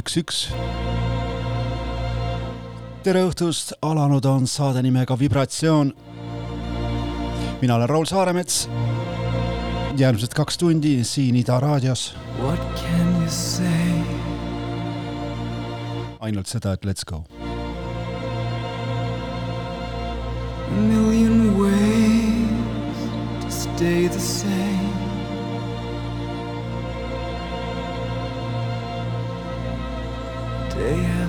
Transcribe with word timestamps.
üks, 0.00 0.16
üks. 0.16 0.36
tere 3.04 3.24
õhtust, 3.26 3.74
alanud 3.84 4.24
on 4.28 4.46
saade 4.48 4.80
nimega 4.84 5.16
Vibratsioon. 5.18 5.92
mina 7.60 7.74
olen 7.74 7.88
Raul 7.88 8.06
Saaremets. 8.08 8.68
järgmised 9.96 10.32
kaks 10.34 10.56
tundi 10.56 11.04
siin 11.04 11.36
Ida 11.36 11.60
raadios. 11.60 12.14
ainult 16.20 16.46
seda, 16.46 16.72
et 16.72 16.84
let's 16.84 17.04
go. 17.04 17.24
A 20.68 20.80
million 20.80 21.58
ways 21.58 23.44
to 23.44 23.50
stay 23.50 24.08
the 24.08 24.20
same. 24.20 24.59
Yeah. 30.90 31.19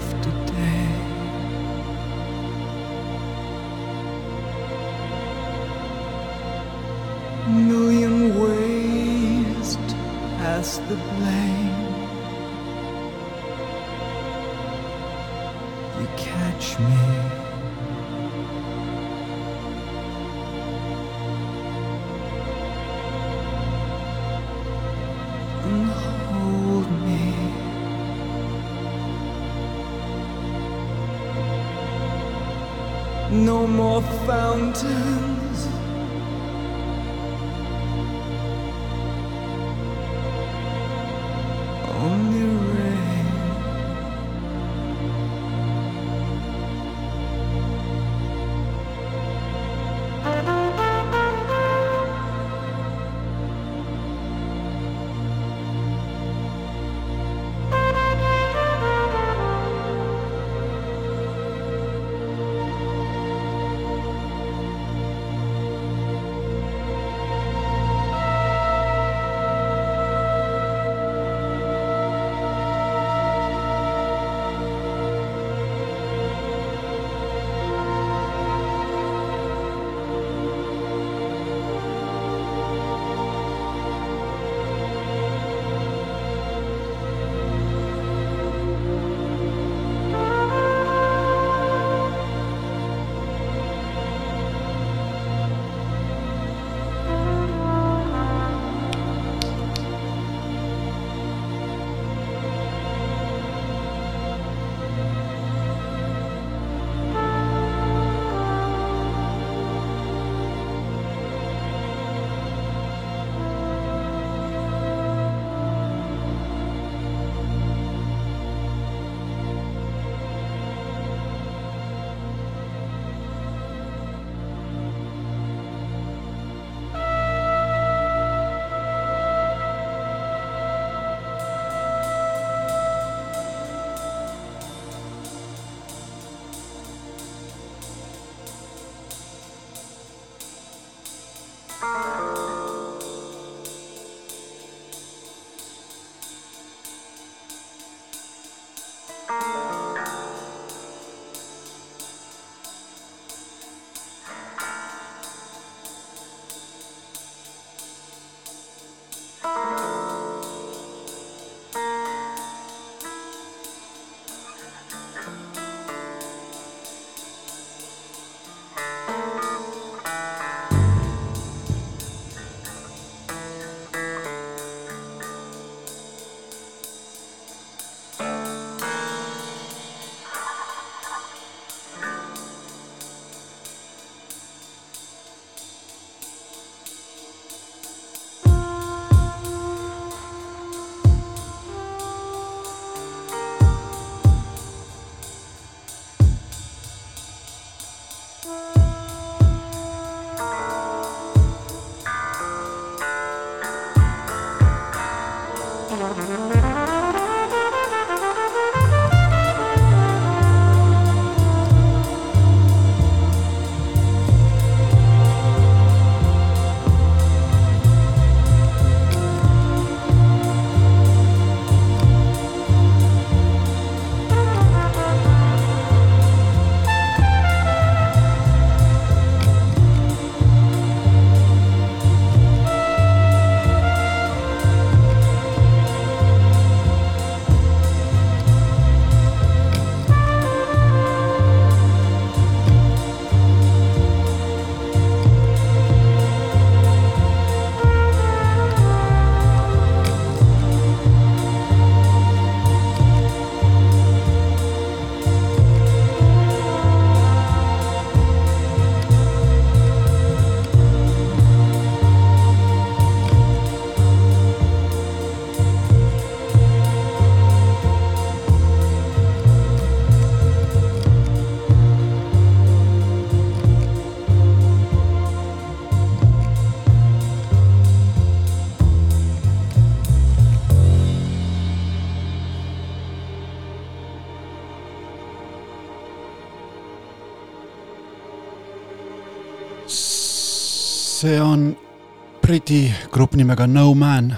Briti 292.51 292.93
grupp 293.07 293.37
nimega 293.39 293.63
No 293.65 293.93
Man, 293.93 294.33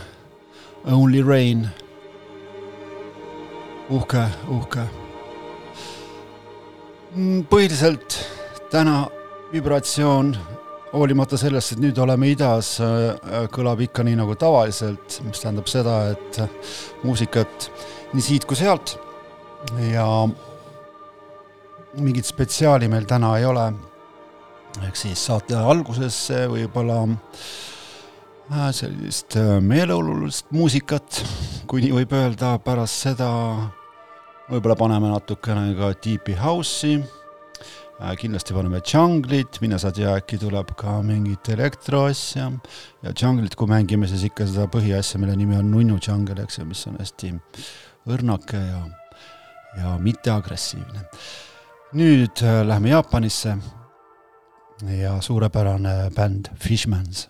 Only 0.86 1.24
Rain. 1.24 1.64
uhke, 3.90 4.26
uhke. 4.54 4.84
Mm, 7.16 7.40
põhiliselt 7.50 8.20
täna 8.70 9.08
vibratsioon, 9.50 10.30
hoolimata 10.94 11.42
sellest, 11.42 11.74
et 11.74 11.82
nüüd 11.82 12.04
oleme 12.06 12.30
idas, 12.36 12.76
äh, 12.86 13.50
kõlab 13.50 13.82
ikka 13.88 14.06
nii 14.06 14.22
nagu 14.22 14.38
tavaliselt, 14.38 15.18
mis 15.26 15.42
tähendab 15.42 15.74
seda, 15.74 15.98
et 16.14 16.42
muusikat 17.02 17.72
nii 18.14 18.30
siit 18.30 18.46
kui 18.46 18.62
sealt 18.62 18.94
ja 19.90 20.06
mingit 21.98 22.30
spetsiaali 22.30 22.94
meil 22.94 23.10
täna 23.10 23.40
ei 23.42 23.50
ole 23.50 23.72
ehk 24.86 25.06
siis 25.08 25.30
saate 25.32 25.58
alguses 25.58 26.28
võib-olla 26.54 27.08
äh, 27.10 27.72
sellist 28.52 29.36
äh, 29.36 29.60
meeleolulist 29.62 30.52
muusikat, 30.52 31.22
kui 31.68 31.84
nii 31.84 31.94
võib 31.96 32.14
öelda, 32.18 32.58
pärast 32.64 33.06
seda 33.06 33.30
võib-olla 34.50 34.76
paneme 34.78 35.12
natukene 35.14 35.74
ka 35.78 35.94
Deepi 36.04 36.36
House'i, 36.38 36.98
äh, 38.02 38.14
kindlasti 38.20 38.54
paneme 38.54 38.82
Junglit, 38.84 39.62
mine 39.64 39.80
sa 39.80 39.94
tea, 39.96 40.18
äkki 40.20 40.38
tuleb 40.42 40.76
ka 40.76 41.00
mingit 41.06 41.50
elektroasja 41.56 42.50
ja 43.04 43.14
Junglit, 43.16 43.56
kui 43.56 43.72
mängime, 43.72 44.10
siis 44.12 44.28
ikka 44.28 44.48
seda 44.50 44.68
põhiasja, 44.68 45.22
mille 45.22 45.38
nimi 45.40 45.58
on 45.58 45.72
Nunnu 45.72 46.00
Jungle, 46.02 46.44
eks 46.44 46.60
ju, 46.60 46.68
mis 46.68 46.84
on 46.92 47.00
hästi 47.00 47.34
õrnake 48.12 48.60
ja, 48.60 48.86
ja 49.80 49.98
mitteagressiivne. 50.04 51.08
nüüd 51.94 52.42
lähme 52.66 52.90
Jaapanisse. 52.90 53.58
Ja 54.84 55.14
suurepärane 55.22 56.10
bänd 56.12 56.50
Fishmans 56.60 57.30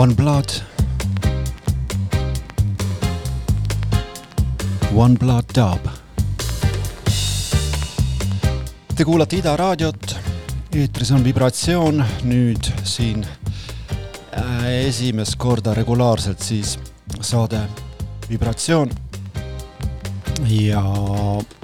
One 0.00 0.14
Blood. 0.14 0.48
One 4.94 5.16
Blood 5.18 5.44
Dub. 5.54 5.88
Te 8.96 9.04
kuulate 9.04 9.36
Ida 9.36 9.52
raadiot, 9.60 10.14
eetris 10.72 11.10
on 11.12 11.20
vibratsioon, 11.24 12.00
nüüd 12.24 12.70
siin 12.88 13.26
äh, 13.28 14.64
esimest 14.86 15.36
korda 15.36 15.76
regulaarselt 15.76 16.40
siis 16.48 16.78
saade 17.20 17.60
Vibratsioon. 18.30 18.88
ja 20.48 20.84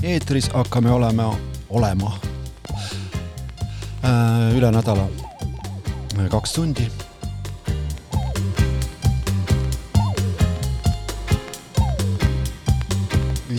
eetris 0.03 0.51
hakkame 0.53 0.92
olema, 0.92 1.33
olema 1.70 2.12
äh, 4.05 4.57
üle 4.61 4.77
nädala 4.77 5.09
kaks 6.29 6.53
tundi 6.53 6.92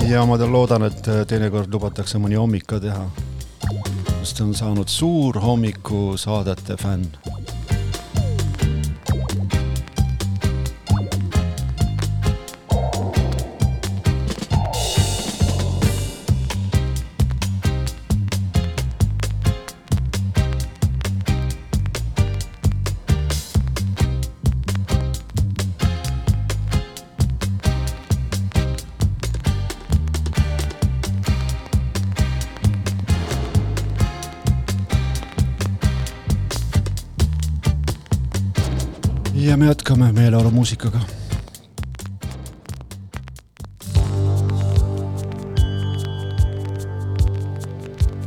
ja 0.10 0.26
ma 0.26 0.38
loodan, 0.40 0.86
et 0.88 1.08
teinekord 1.28 1.74
lubatakse 1.74 2.20
mõni 2.22 2.38
hommik 2.40 2.68
ka 2.70 2.80
teha. 2.80 3.08
sest 4.24 4.42
on 4.42 4.54
saanud 4.56 4.88
suur 4.88 5.40
hommikusaadete 5.40 6.78
fänn. 6.80 7.08
Meeleolumuusikaga. 40.88 41.00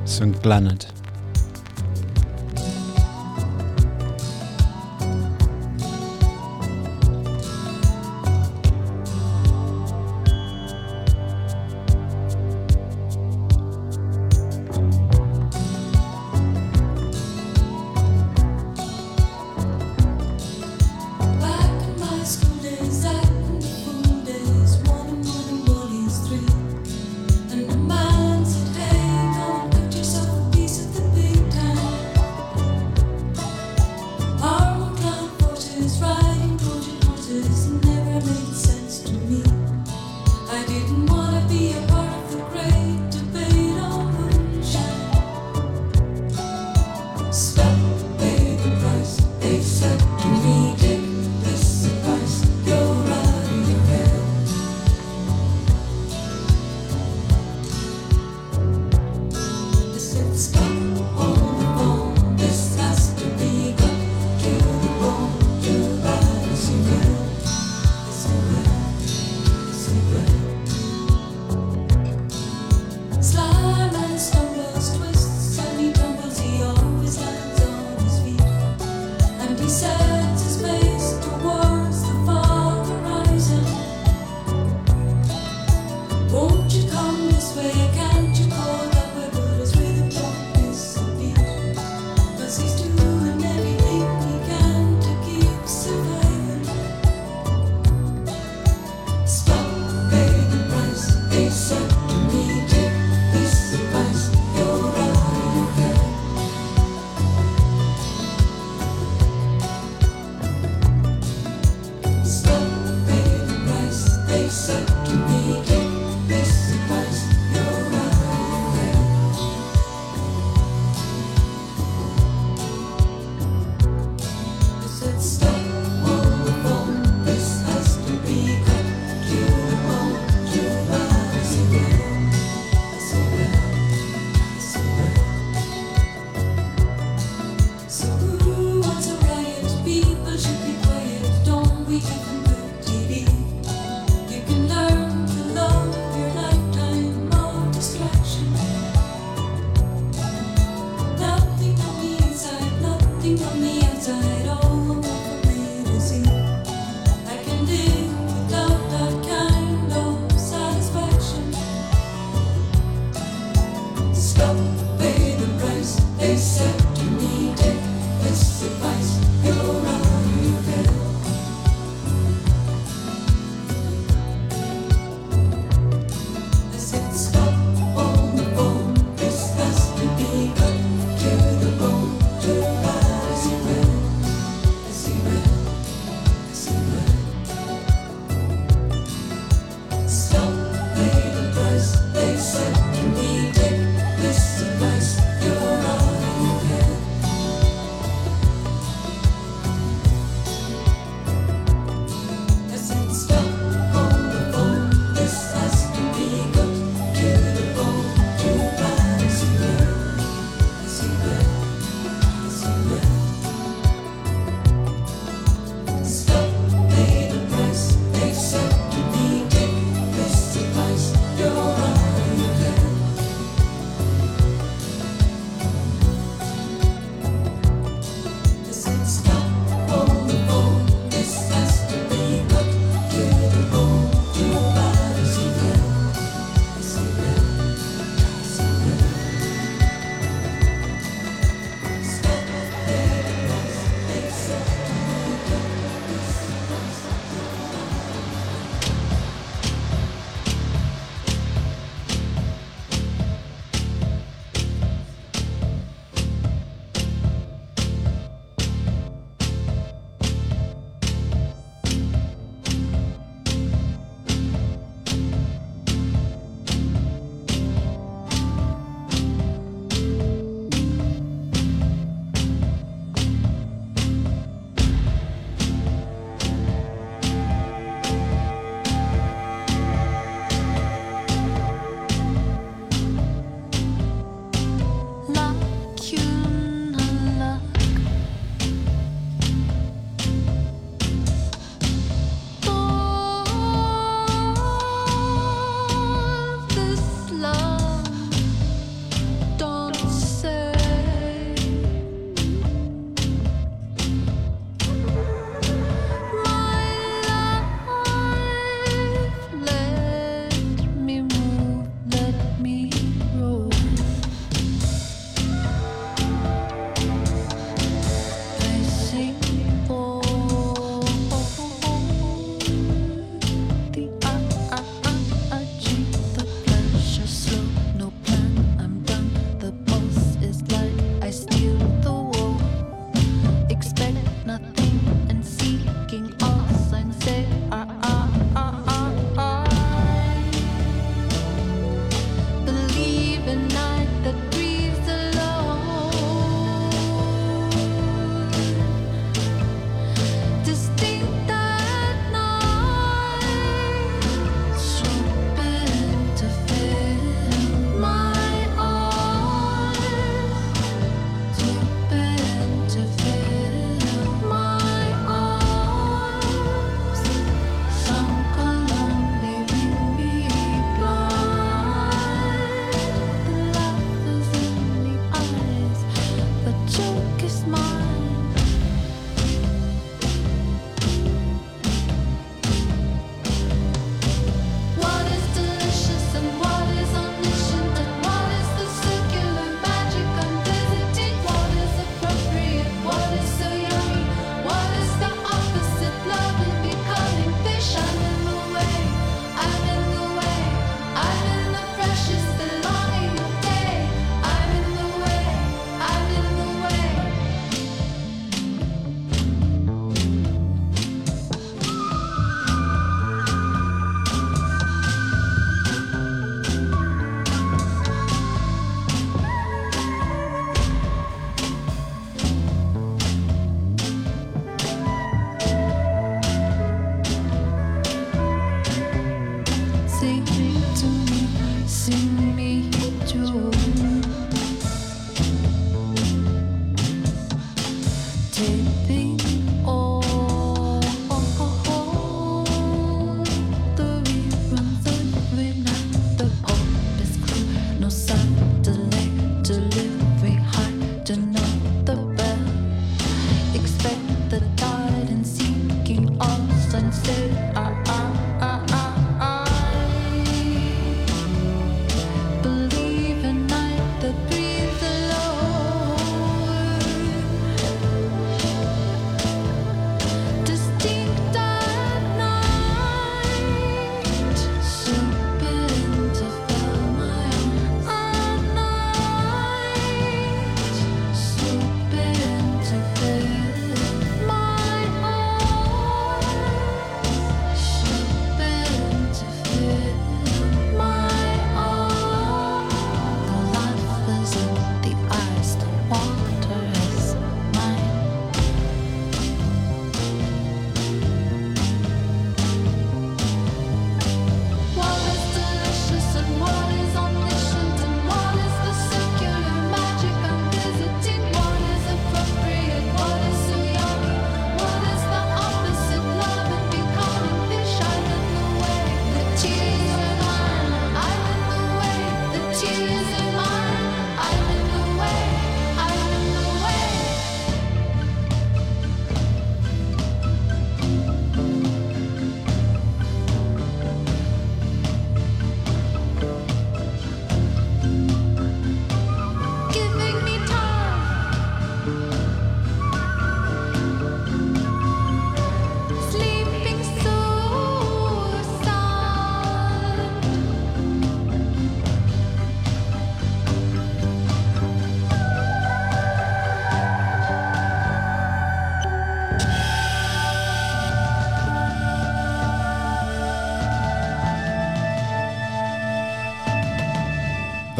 see 0.04 0.24
on 0.24 0.34
Planet 0.34 0.99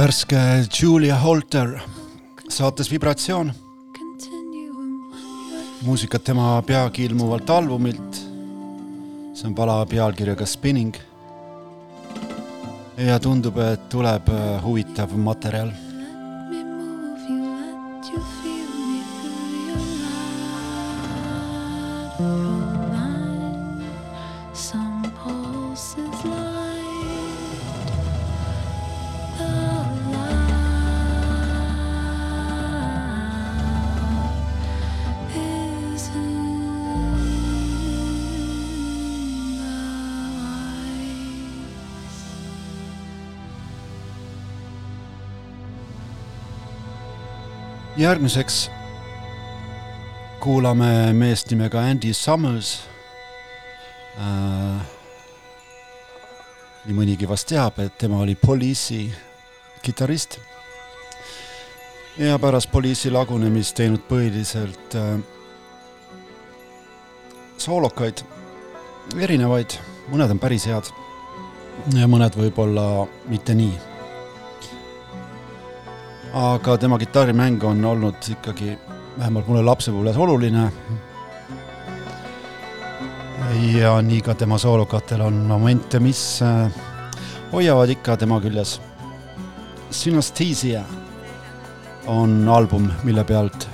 värske 0.01 0.39
Julia 0.73 1.17
Holter 1.21 1.75
saates 2.49 2.89
Vibratsioon 2.89 3.51
muusikat 5.85 6.25
tema 6.25 6.63
peagi 6.65 7.05
ilmuvalt 7.05 7.51
albumilt. 7.51 8.21
see 9.35 9.49
on 9.49 9.55
pala 9.55 9.85
pealkirjaga 9.87 10.47
Spinning. 10.47 10.95
ja 12.97 13.19
tundub, 13.19 13.59
et 13.59 13.89
tuleb 13.89 14.33
huvitav 14.65 15.13
materjal. 15.17 15.69
Järgmiseks 48.01 48.71
kuulame 50.41 51.13
meest 51.13 51.51
nimega 51.51 51.83
Andy 51.85 52.15
Summers 52.17 52.79
äh,. 54.17 54.87
nii 56.87 56.97
mõnigi 56.97 57.29
vast 57.29 57.51
teab, 57.51 57.77
et 57.85 57.99
tema 58.01 58.23
oli 58.25 58.39
Police'i 58.41 59.11
kitarrist. 59.85 60.39
ja 62.17 62.39
pärast 62.41 62.73
Police'i 62.73 63.13
lagunemist 63.13 63.77
teinud 63.77 64.01
põhiliselt 64.09 64.97
äh, 64.97 65.13
soolokaid, 67.61 68.25
erinevaid, 69.21 69.77
mõned 70.09 70.33
on 70.33 70.41
päris 70.41 70.65
head 70.73 70.89
ja 72.01 72.09
mõned 72.09 72.41
võib-olla 72.41 73.05
mitte 73.29 73.55
nii 73.55 73.90
aga 76.33 76.77
tema 76.79 76.99
kitarrimäng 76.99 77.65
on 77.65 77.85
olnud 77.85 78.15
ikkagi 78.31 78.79
vähemalt 79.19 79.49
mulle 79.49 79.63
lapsepõlves 79.63 80.17
oluline. 80.17 80.71
ja 83.75 84.03
nii 84.03 84.21
ka 84.21 84.35
tema 84.35 84.59
soolokatel 84.59 85.21
on 85.21 85.35
momente, 85.35 85.99
mis 85.99 86.43
äh, 86.43 86.71
hoiavad 87.53 87.91
ikka 87.91 88.17
tema 88.17 88.41
küljes. 88.41 88.81
Synesthesia 89.91 90.85
on 92.07 92.49
album, 92.49 92.91
mille 93.03 93.25
pealt 93.25 93.69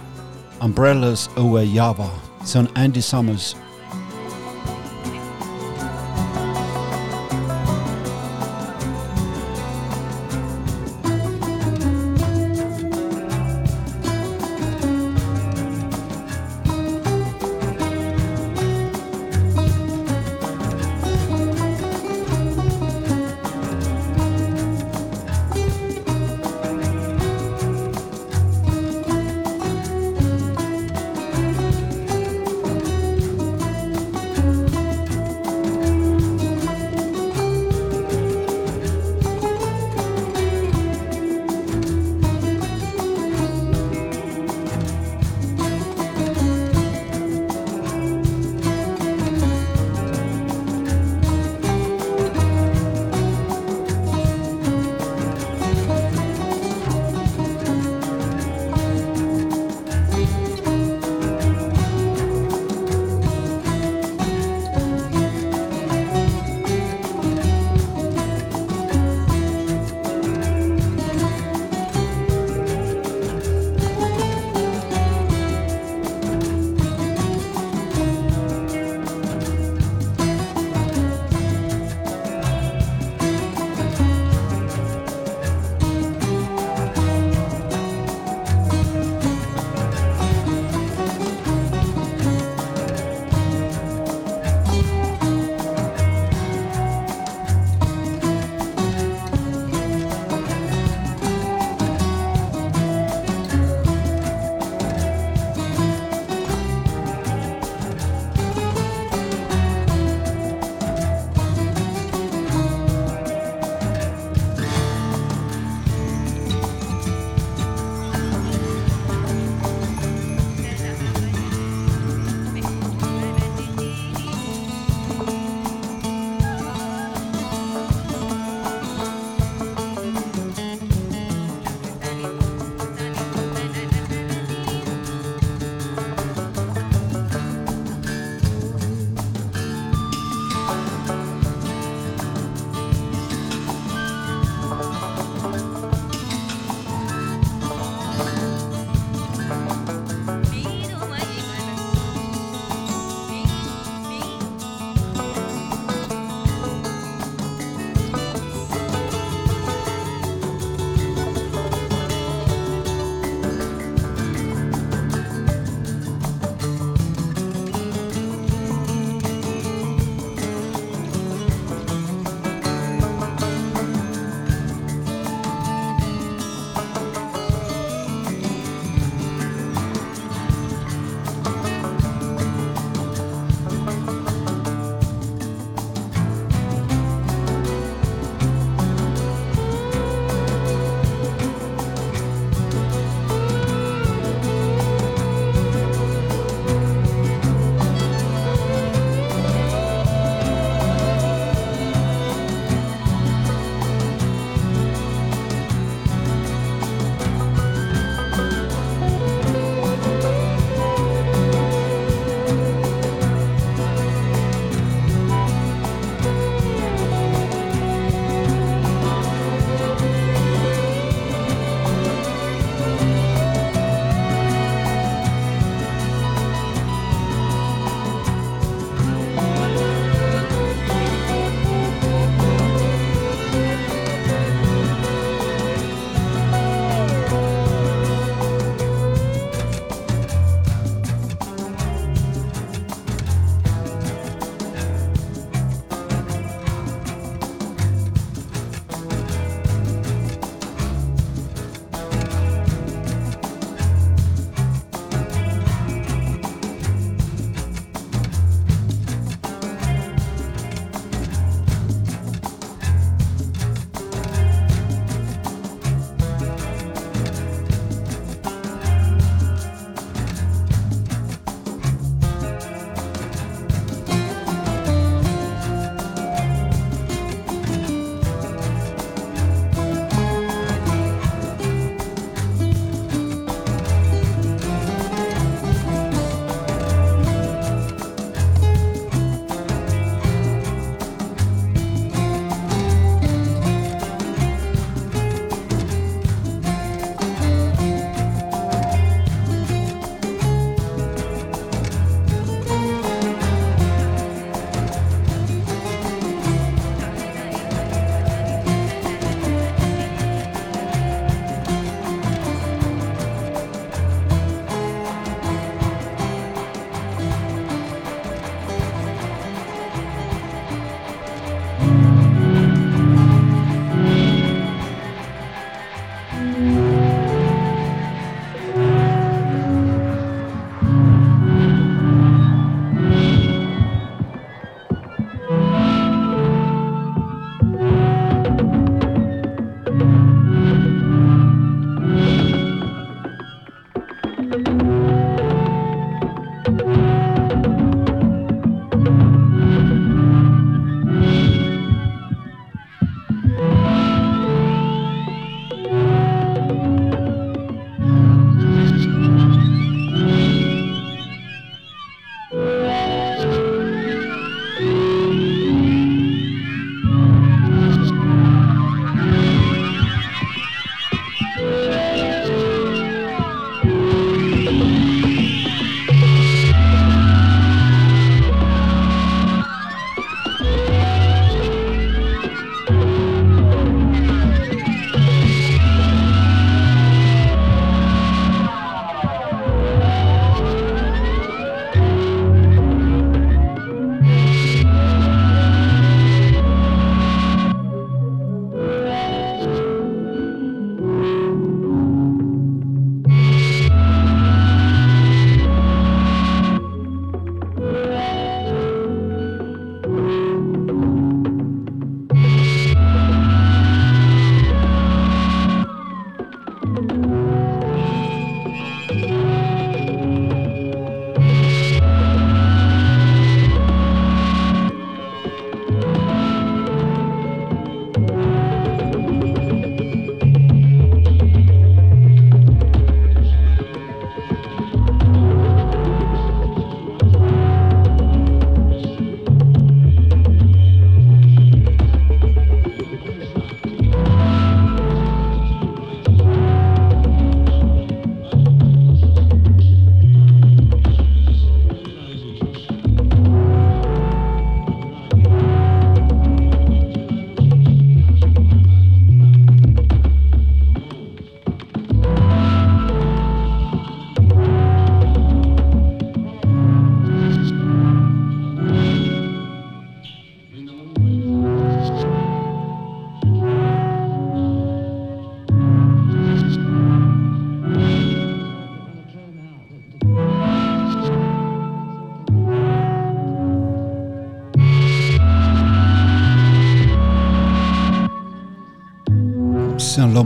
Umbrellas 0.64 1.30
Away 1.36 1.64
Java, 1.64 2.08
see 2.44 2.58
on 2.58 2.68
Andy 2.74 3.02
Summers 3.02 3.56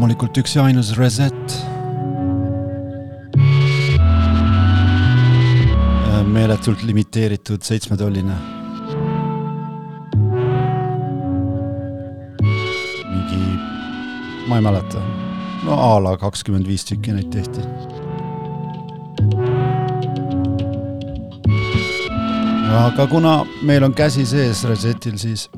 loomulikult 0.01 0.39
üks 0.41 0.55
ja 0.57 0.63
ainus 0.65 0.95
reset. 0.97 1.57
meeletult 6.31 6.83
limiteeritud 6.87 7.61
seitsmetolline. 7.67 8.33
mingi, 13.11 13.41
ma 14.49 14.57
ei 14.57 14.65
mäleta, 14.65 15.03
no 15.67 15.77
a 15.77 15.99
la 16.01 16.17
kakskümmend 16.17 16.71
viis 16.71 16.87
tükki 16.89 17.13
neid 17.13 17.29
tehti. 17.35 17.61
aga 22.87 23.07
kuna 23.11 23.43
meil 23.63 23.85
on 23.85 23.93
käsi 23.93 24.25
sees 24.25 24.65
resetil, 24.65 25.19
siis 25.21 25.51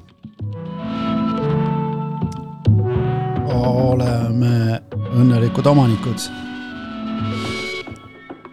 oleme 3.66 4.80
õnnelikud 5.12 5.66
omanikud. 5.66 6.28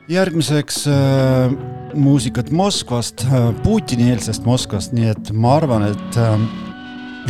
järgmiseks 0.10 0.88
äh, 0.89 1.51
muusikat 1.93 2.51
Moskvast 2.51 3.26
äh,, 3.26 3.49
Putini-eelsest 3.64 4.45
Moskvast, 4.45 4.93
nii 4.93 5.12
et 5.12 5.32
ma 5.32 5.55
arvan, 5.60 5.86
et 5.91 6.18
äh, 6.18 6.39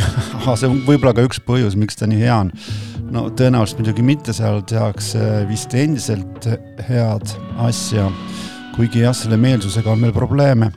see 0.56 0.70
on 0.70 0.80
võib-olla 0.86 1.12
ka 1.16 1.24
üks 1.28 1.42
põhjus, 1.44 1.76
miks 1.76 2.00
ta 2.00 2.08
nii 2.08 2.22
hea 2.24 2.36
on. 2.46 2.52
no 3.12 3.26
tõenäoliselt 3.36 3.82
muidugi 3.82 4.04
mitte, 4.06 4.32
seal 4.36 4.62
tehakse 4.64 5.44
vist 5.50 5.74
endiselt 5.74 6.48
head 6.88 7.34
asja, 7.66 8.08
kuigi 8.76 9.04
jah, 9.04 9.16
selle 9.16 9.36
meelsusega 9.40 9.92
on 9.92 10.00
meil 10.06 10.16
probleeme. 10.16 10.72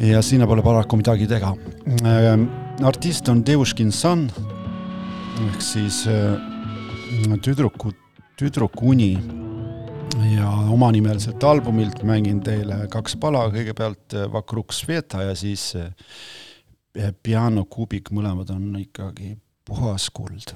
ja 0.00 0.22
sinna 0.22 0.46
pole 0.46 0.62
paraku 0.62 0.98
midagi 1.00 1.26
teha 1.30 1.54
äh,. 2.02 2.32
artist 2.82 3.28
on 3.28 3.44
Devushkin 3.46 3.92
Sun 3.92 4.30
ehk 5.46 5.62
siis 5.64 6.02
äh, 6.10 6.34
tüdruku, 7.44 7.92
tüdrukuni 8.38 9.12
ja 10.34 10.50
omanimelselt 10.72 11.44
albumilt 11.44 12.02
mängin 12.06 12.42
teile 12.44 12.82
kaks 12.92 13.16
pala, 13.20 13.46
kõigepealt 13.54 14.16
äh, 14.16 14.26
Vakruk 14.32 14.74
Sveta 14.76 15.24
ja 15.28 15.36
siis 15.38 15.70
äh, 15.78 17.12
Piano 17.22 17.64
Kubik, 17.70 18.10
mõlemad 18.12 18.50
on 18.54 18.74
ikkagi 18.80 19.36
puhas 19.64 20.10
kuld 20.14 20.54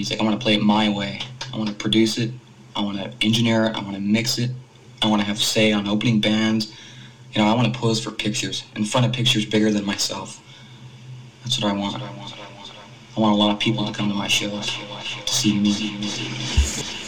music. 0.00 0.18
I 0.18 0.24
want 0.24 0.40
to 0.40 0.42
play 0.42 0.54
it 0.54 0.62
my 0.62 0.88
way. 0.88 1.20
I 1.52 1.58
want 1.58 1.68
to 1.68 1.74
produce 1.74 2.16
it. 2.16 2.30
I 2.74 2.80
want 2.80 2.96
to 2.96 3.12
engineer 3.20 3.66
it. 3.66 3.76
I 3.76 3.82
want 3.82 3.96
to 3.96 4.00
mix 4.00 4.38
it. 4.38 4.50
I 5.02 5.06
want 5.08 5.20
to 5.20 5.26
have 5.28 5.38
say 5.38 5.72
on 5.72 5.86
opening 5.86 6.22
bands. 6.22 6.74
You 7.32 7.42
know, 7.42 7.46
I 7.46 7.54
want 7.54 7.70
to 7.70 7.78
pose 7.78 8.02
for 8.02 8.10
pictures 8.10 8.64
in 8.76 8.86
front 8.86 9.04
of 9.04 9.12
pictures 9.12 9.44
bigger 9.44 9.70
than 9.70 9.84
myself. 9.84 10.42
That's 11.42 11.60
what 11.60 11.70
I 11.70 11.76
want. 11.76 11.96
I 11.96 13.20
want 13.20 13.34
a 13.34 13.36
lot 13.36 13.50
of 13.50 13.58
people 13.60 13.84
to 13.84 13.92
come 13.92 14.08
to 14.08 14.14
my 14.14 14.28
shows 14.28 14.70
to 15.26 15.32
see 15.34 15.58
me. 15.58 16.99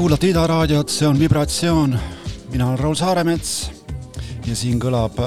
Kuulate 0.00 0.30
Ida 0.30 0.46
raadiot, 0.46 0.88
see 0.88 1.06
on 1.08 1.18
Vibratsioon. 1.18 1.98
mina 2.50 2.66
olen 2.68 2.78
Raul 2.78 2.94
Saaremets 2.94 3.70
ja 4.46 4.54
siin 4.56 4.78
kõlab 4.80 5.18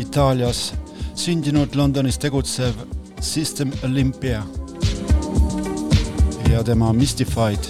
Itaalias 0.00 0.72
sündinud 1.14 1.76
Londonis 1.76 2.16
tegutsev 2.18 2.78
System 3.20 3.72
Olympia 3.84 4.40
ja 6.50 6.64
tema 6.64 6.92
Mystified. 6.92 7.68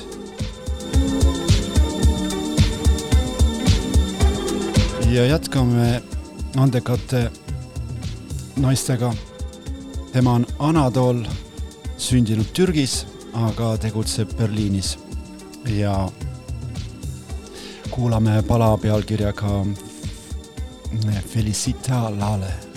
ja 5.11 5.27
jätkame 5.27 6.03
andekate 6.57 7.31
naistega. 8.57 9.15
tema 10.12 10.33
on 10.33 10.47
Anatol, 10.59 11.25
sündinud 11.99 12.47
Türgis, 12.55 13.07
aga 13.33 13.77
tegutseb 13.79 14.37
Berliinis 14.39 15.04
ja 15.67 16.09
kuulame 17.91 18.43
pala 18.43 18.77
pealkirjaga 18.77 19.65
Felicita 21.29 22.11
Lale 22.19 22.74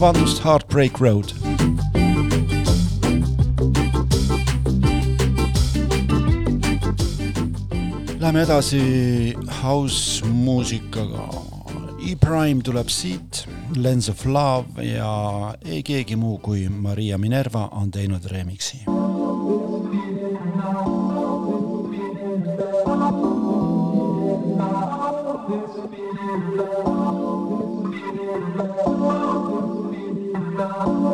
vabandust, 0.00 0.38
Heartbreak 0.44 0.98
Road. 1.00 1.24
Läheme 8.20 8.42
edasi 8.42 9.34
house 9.62 10.24
muusikaga. 10.24 11.28
E-Prime 12.10 12.62
tuleb 12.62 12.88
siit, 12.88 13.44
Lens 13.76 14.08
of 14.08 14.24
Love 14.24 14.84
ja 14.86 15.54
ei 15.64 15.82
keegi 15.82 16.16
muu 16.16 16.38
kui 16.38 16.68
Maria 16.68 17.18
Minerva 17.18 17.68
on 17.72 17.90
teinud 17.90 18.24
remix'i. 18.32 18.84
Thank 26.20 26.74
you. 26.74 26.79
Oh. 30.82 31.09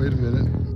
Wait 0.00 0.14
a 0.14 0.69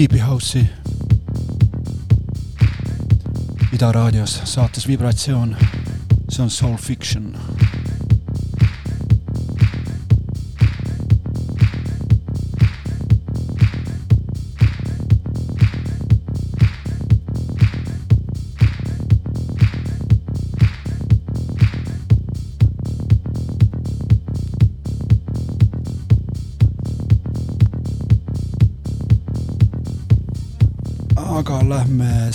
Deep 0.00 0.22
House'i 0.26 0.66
Ida 3.72 3.92
raadios 3.92 4.40
saates 4.44 4.88
Vibratsioon. 4.88 5.56
see 6.30 6.42
on 6.42 6.50
Soul 6.50 6.76
Fiction. 6.76 7.49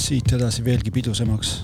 Siit 0.06 0.34
edasi 0.38 0.62
veelgi 0.62 0.92
pidusamaks 0.94 1.56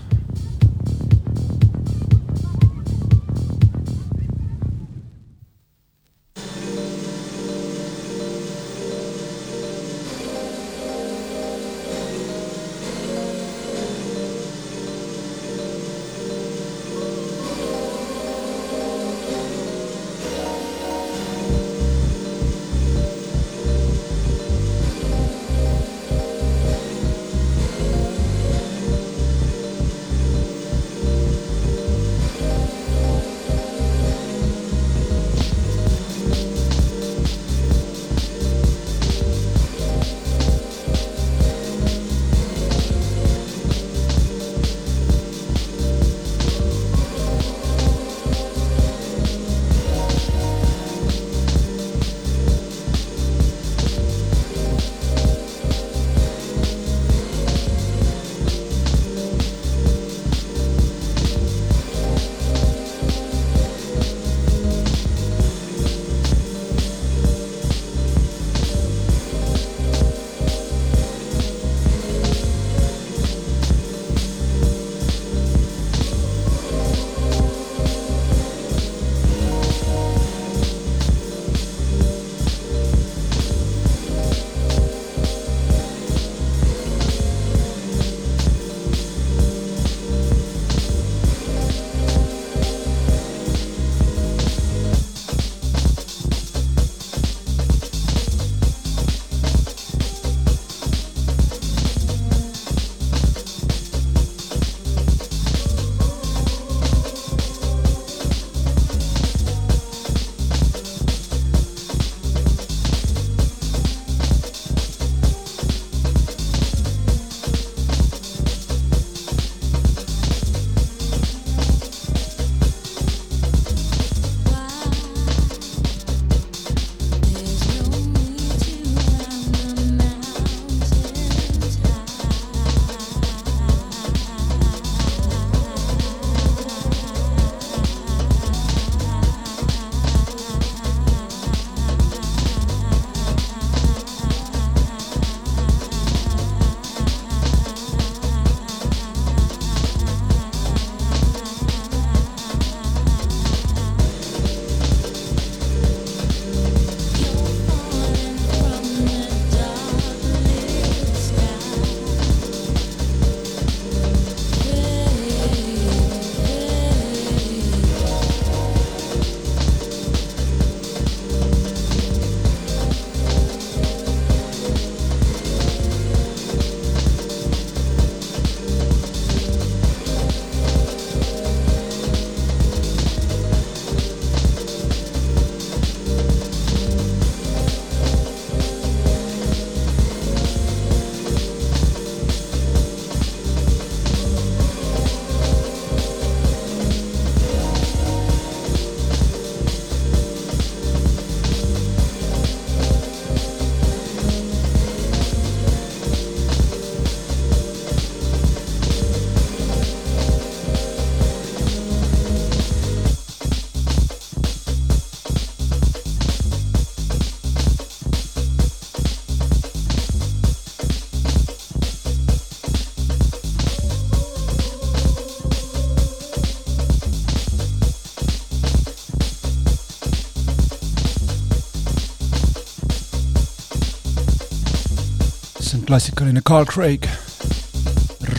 klassikaline 235.91 236.41
Carl 236.41 236.65
Craig 236.65 237.05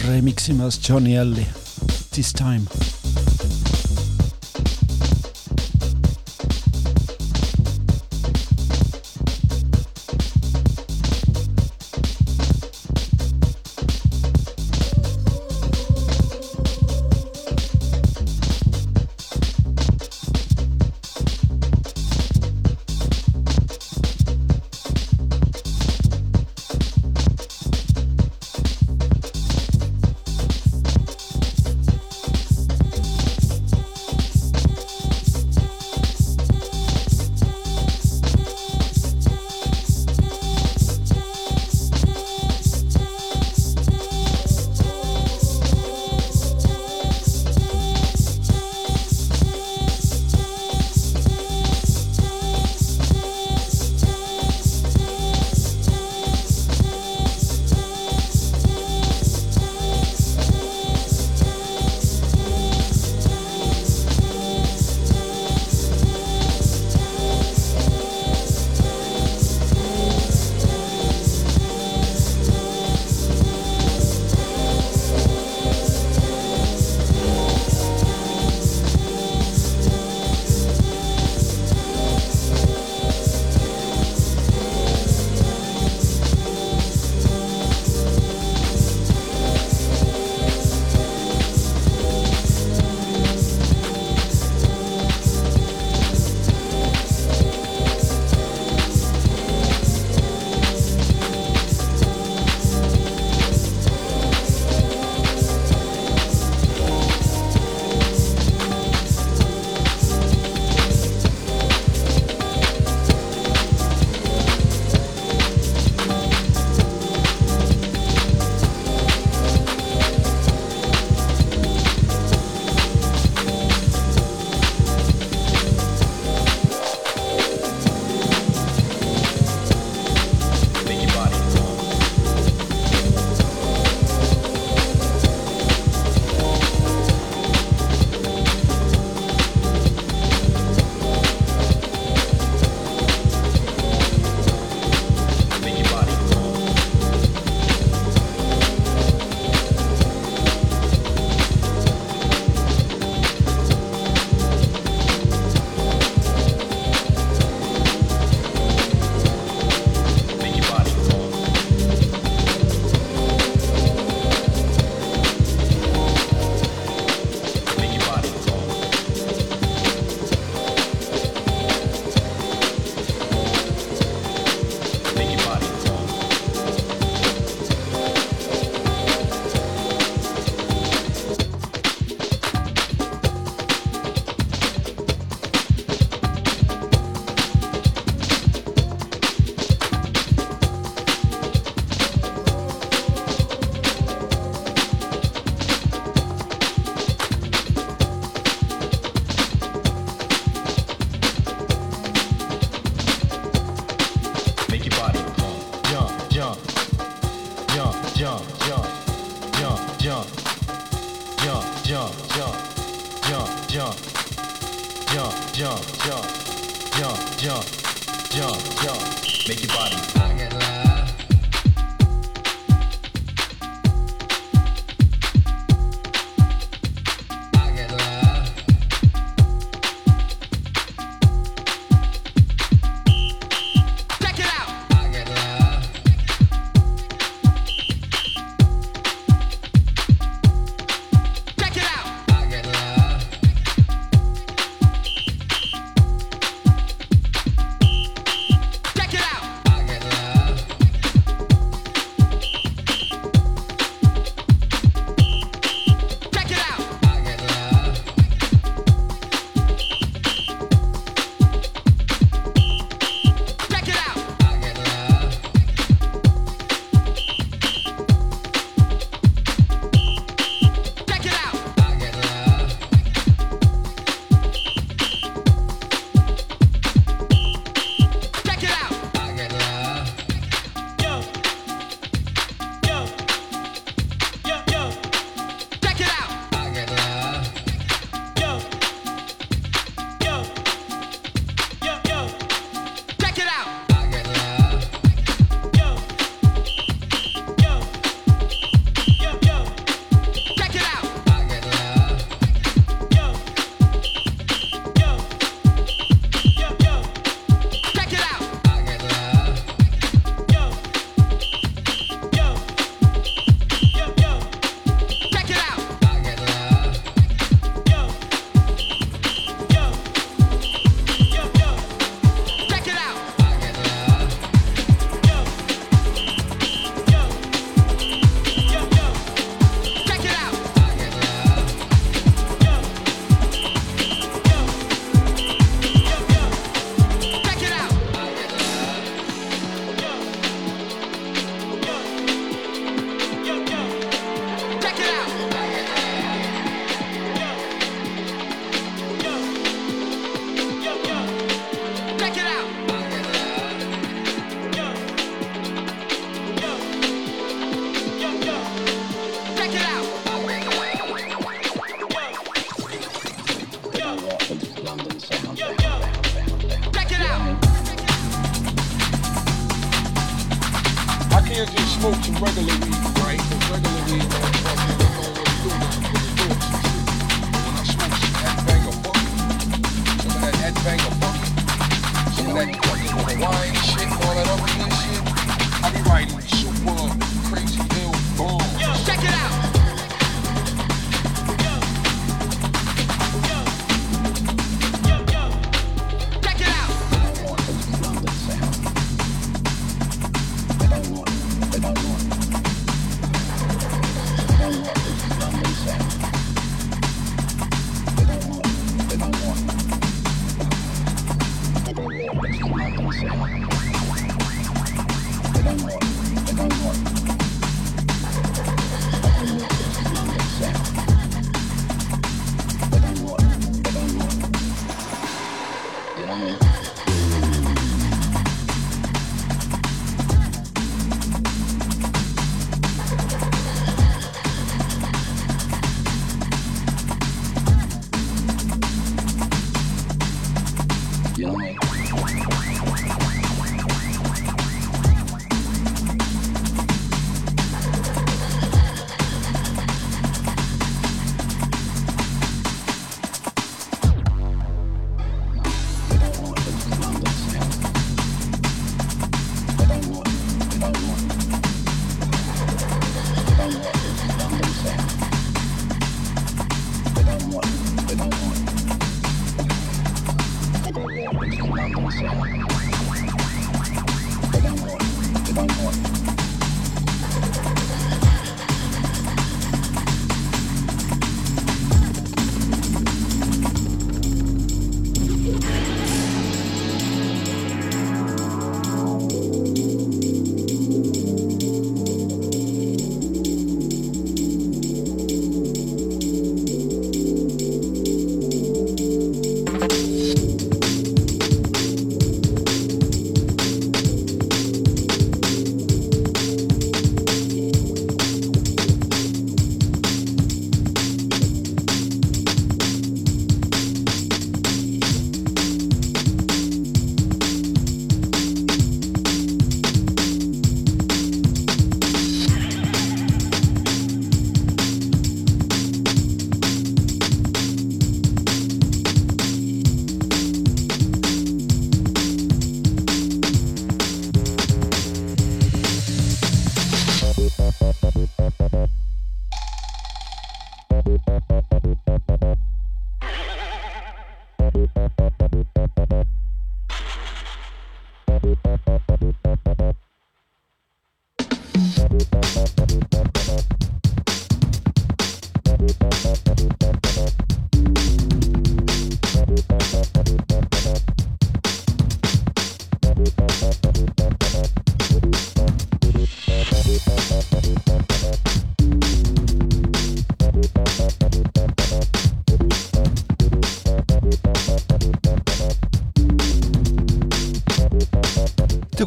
remiximas 0.06 0.78
Johnny 0.78 1.16
L-i 1.16 1.46
This 2.10 2.32
time. 2.32 2.91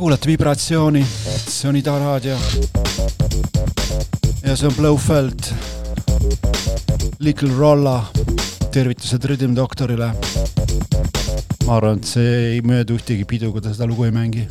Kuulate 0.05 0.27
vibratsiooni, 0.27 1.01
see 1.49 1.69
on 1.69 1.75
Ida 1.75 1.95
raadio. 1.99 2.35
ja 4.43 4.55
see 4.55 4.67
on 4.67 4.75
Blowfelt, 4.77 5.53
Little 7.19 7.49
Rolla, 7.57 8.05
tervitused 8.71 9.25
Rhythm 9.25 9.55
Doctorile. 9.55 10.11
ma 11.65 11.77
arvan, 11.77 11.97
et 11.97 12.05
see 12.05 12.35
ei 12.51 12.61
möödu 12.61 12.99
ühtegi 12.99 13.25
pidu, 13.25 13.49
kui 13.49 13.65
ta 13.65 13.73
seda 13.73 13.89
lugu 13.89 14.05
ei 14.05 14.13
mängi. 14.13 14.45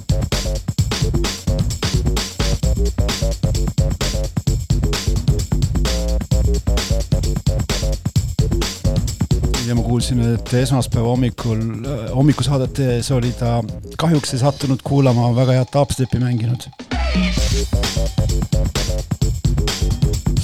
ja 9.69 9.75
ma 9.75 9.87
kuulsin, 9.87 10.19
et 10.35 10.55
esmaspäeva 10.65 11.15
hommikul, 11.15 11.63
hommikusaadet 12.11 12.75
tehes 12.83 13.15
oli 13.15 13.31
ta 13.39 13.61
kahjuks 14.05 14.35
ei 14.35 14.39
sattunud 14.39 14.83
kuulama 14.85 15.31
väga 15.37 15.53
head 15.57 15.71
dubstepi 15.73 16.19
mänginud. 16.21 16.67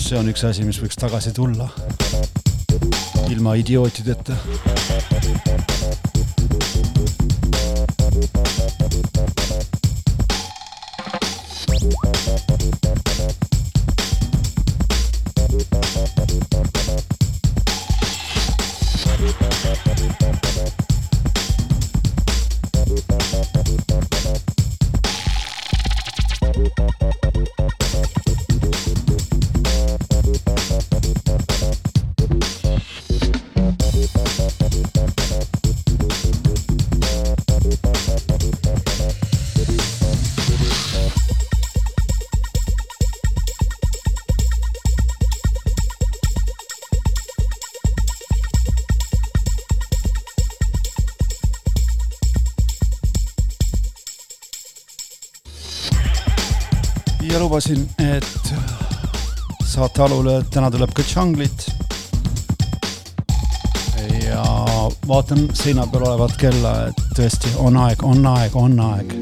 see 0.01 0.19
on 0.19 0.31
üks 0.33 0.45
asi, 0.49 0.65
mis 0.65 0.79
võiks 0.81 0.97
tagasi 0.97 1.33
tulla. 1.37 1.69
ilma 3.29 3.55
idiootideta. 3.61 4.37
Talule, 60.01 60.39
täna 60.49 60.71
tuleb 60.73 60.95
ka 60.97 61.03
džanglit. 61.05 61.67
ja 64.25 64.45
vaatan 65.09 65.43
seina 65.53 65.85
peal 65.93 66.07
olevat 66.09 66.39
kella, 66.41 66.73
et 66.89 67.03
tõesti 67.19 67.53
on 67.61 67.77
aeg, 67.77 68.01
on 68.09 68.25
aeg, 68.31 68.57
on 68.57 68.81
aeg. 68.81 69.13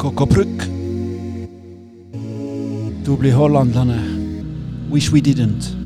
Coco 0.00 0.26
Brück, 0.32 0.64
tubli 3.04 3.36
hollandlane. 3.36 4.00
Wish 4.88 5.12
we 5.12 5.20
didn't 5.20 5.85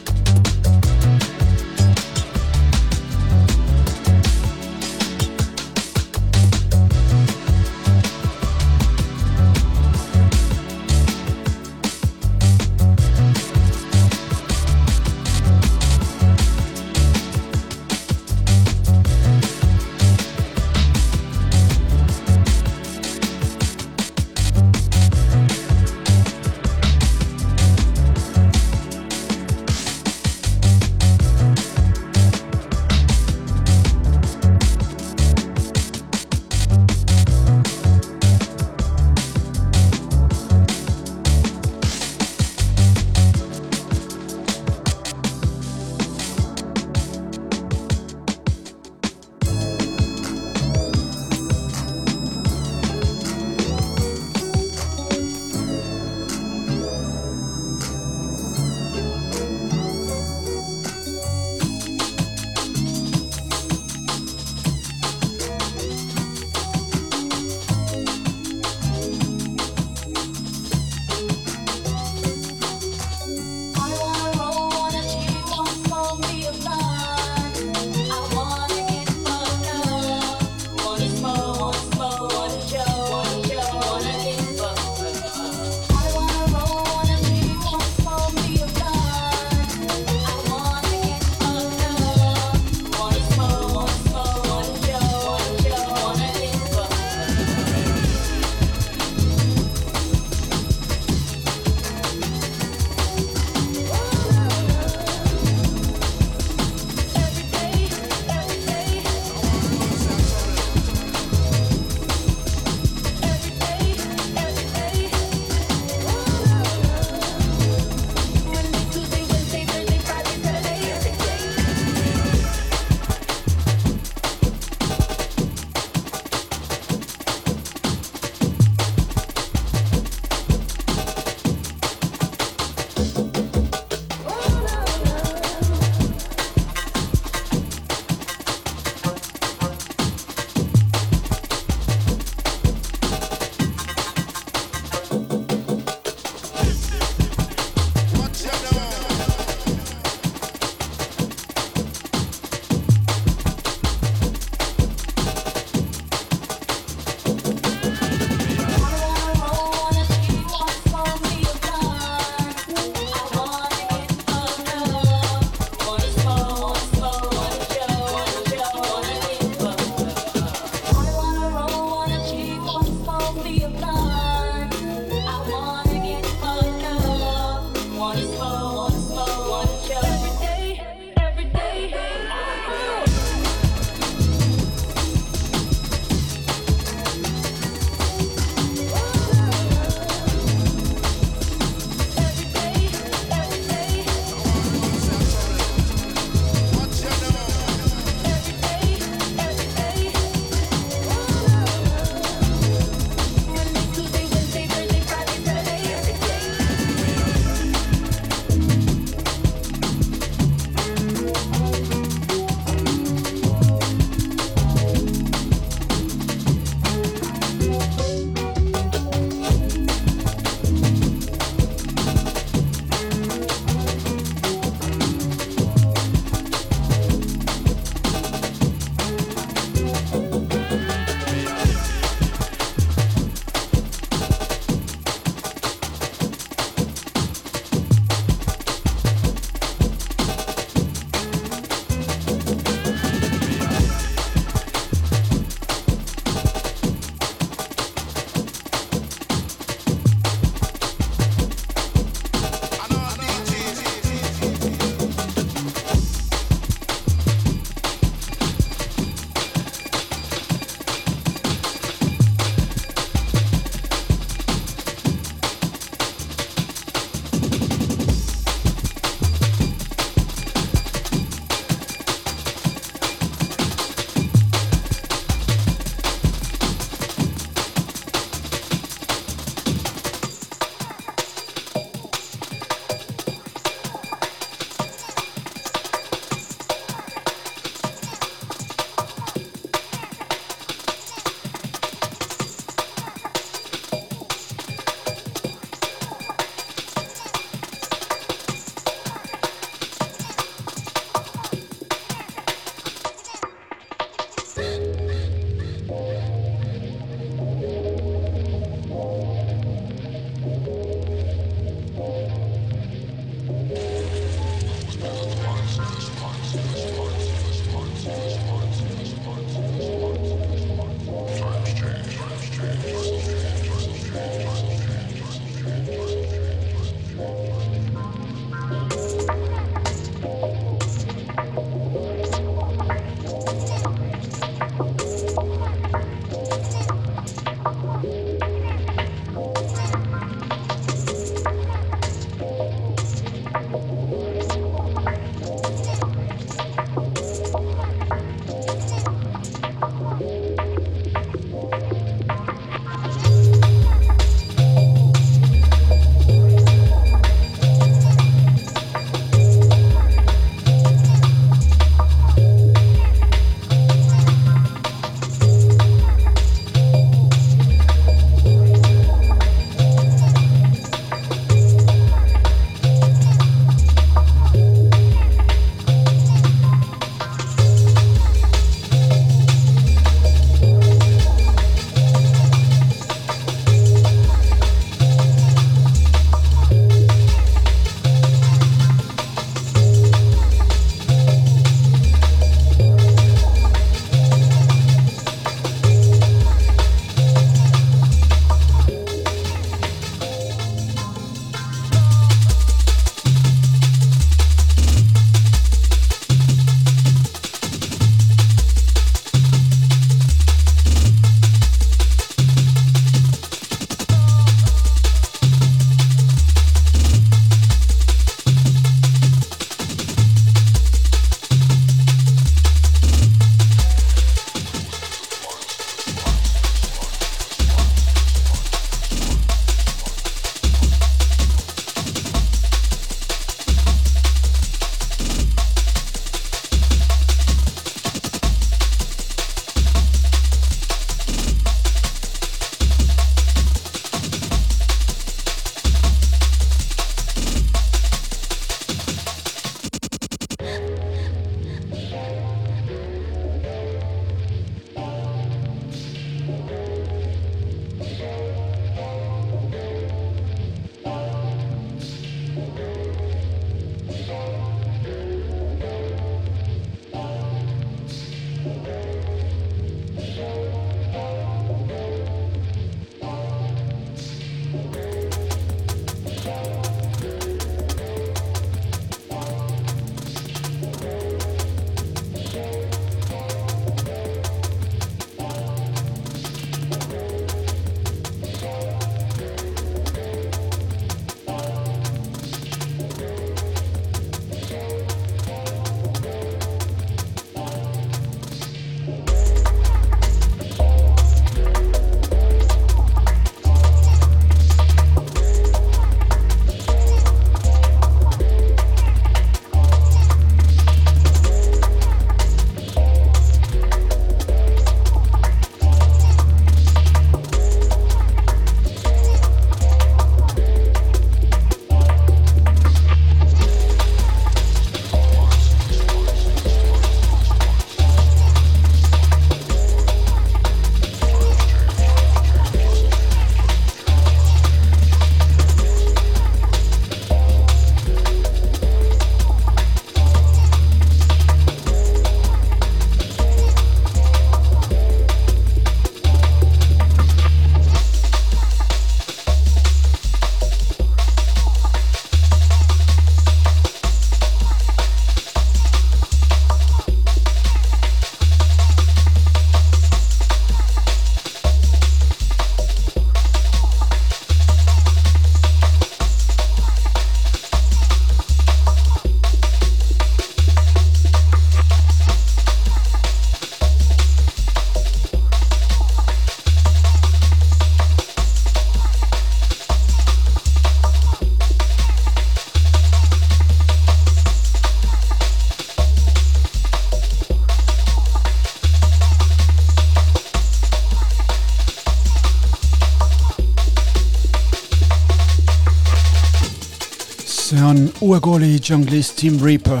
uue 598.24 598.38
kooli 598.40 598.78
džunglist 598.80 599.36
Tim 599.36 599.58
Reaper, 599.60 600.00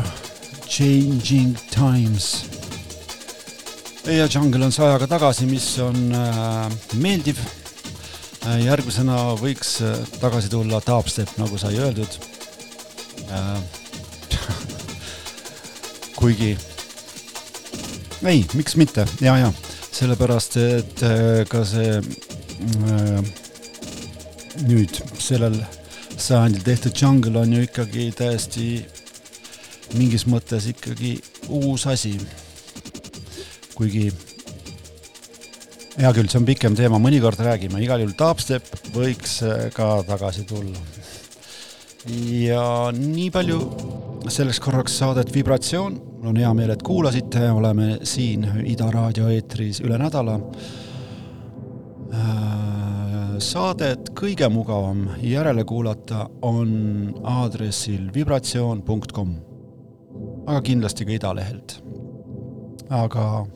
Changing 0.68 1.56
Times. 1.70 2.44
ja 4.06 4.24
džungel 4.28 4.62
on 4.64 4.72
see 4.72 4.84
ajaga 4.86 5.06
tagasi, 5.10 5.44
mis 5.46 5.66
on 5.84 5.98
äh, 6.16 6.72
meeldiv 6.96 7.36
äh,. 8.46 8.64
järgmisena 8.64 9.18
võiks 9.42 9.74
äh, 9.84 10.00
tagasi 10.22 10.48
tulla 10.48 10.80
dubstep, 10.86 11.34
nagu 11.36 11.60
sai 11.60 11.76
öeldud 11.76 12.16
äh, 13.28 13.60
kuigi 16.20 16.54
ei, 18.24 18.40
miks 18.56 18.80
mitte 18.80 19.04
ja, 19.20 19.36
ja 19.36 19.52
sellepärast, 19.92 20.60
et 20.80 21.04
äh, 21.04 21.44
ka 21.50 21.60
see 21.68 22.00
äh, 22.00 23.32
nüüd 24.64 25.02
sellel 25.20 25.60
sajandil 26.20 26.62
tehtud 26.64 26.94
džungel 26.94 27.36
on 27.40 27.52
ju 27.52 27.64
ikkagi 27.66 28.10
täiesti 28.16 28.68
mingis 29.98 30.26
mõttes 30.30 30.68
ikkagi 30.70 31.16
uus 31.48 31.86
asi. 31.90 32.14
kuigi 33.74 34.06
hea 35.98 36.12
küll, 36.14 36.28
see 36.30 36.38
on 36.38 36.46
pikem 36.46 36.76
teema, 36.78 37.00
mõnikord 37.02 37.40
räägime, 37.42 37.80
igal 37.82 38.02
juhul 38.02 38.14
dubstep 38.18 38.68
võiks 38.94 39.40
äh, 39.46 39.66
ka 39.74 40.02
tagasi 40.06 40.46
tulla. 40.46 40.78
ja 42.06 42.92
nii 42.94 43.30
palju 43.34 43.60
selleks 44.30 44.60
korraks 44.62 44.98
saadet 44.98 45.32
Vibratsioon, 45.34 45.98
mul 46.20 46.32
on 46.32 46.40
hea 46.40 46.54
meel, 46.56 46.72
et 46.74 46.82
kuulasite, 46.82 47.50
oleme 47.50 47.98
siin 48.06 48.46
Ida 48.64 48.88
raadio 48.94 49.28
eetris 49.32 49.82
üle 49.84 49.98
nädala 50.00 50.38
saadet 53.42 54.10
kõige 54.18 54.48
mugavam 54.52 55.08
järele 55.22 55.64
kuulata 55.64 56.28
on 56.42 57.14
aadressil 57.22 58.10
vibratsioon.com, 58.14 59.34
aga 60.46 60.60
kindlasti 60.62 61.06
ka 61.06 61.14
idalehelt. 61.16 61.80
aga 62.90 63.46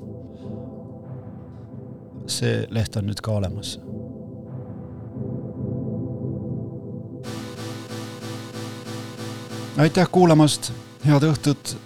see 2.27 2.65
leht 2.71 2.97
on 2.97 3.07
nüüd 3.07 3.21
ka 3.21 3.33
olemas. 3.33 3.79
aitäh 9.79 10.09
kuulamast, 10.11 10.73
head 11.07 11.23
õhtut, 11.23 11.77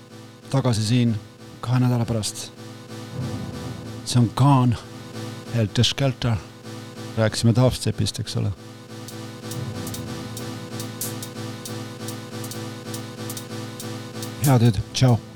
tagasi 0.51 0.83
siin 0.83 1.17
kahe 1.61 1.81
nädala 1.81 2.05
pärast. 2.05 2.51
see 4.05 4.21
on 4.21 4.31
Kaan, 4.35 4.77
Helter 5.55 5.85
Skelter 5.85 6.52
rääkisime 7.17 7.55
dubstepist, 7.57 8.21
eks 8.21 8.37
ole. 8.37 8.53
head 14.43 14.65
ööd, 14.67 14.81
tšau 14.93 15.32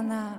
하나 0.00 0.29